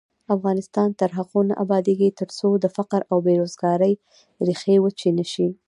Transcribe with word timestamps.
افغانستان 0.35 0.89
تر 0.99 1.09
هغو 1.17 1.39
نه 1.49 1.53
ابادیږي، 1.63 2.09
ترڅو 2.19 2.49
د 2.63 2.65
فقر 2.77 3.01
او 3.11 3.17
بې 3.25 3.33
روزګارۍ 3.41 3.93
ریښې 4.47 4.75
وچې 4.81 5.09
نشي. 5.17 5.47